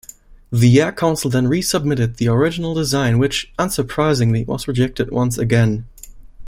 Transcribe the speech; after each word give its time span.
The 0.51 0.81
Air 0.81 0.91
Council 0.93 1.29
then 1.29 1.47
re-submitted 1.47 2.15
the 2.15 2.27
original 2.27 2.73
design 2.73 3.19
which, 3.19 3.53
unsurprisingly, 3.59 4.47
was 4.47 4.67
rejected 4.67 5.11
once 5.11 5.37
again. 5.37 5.85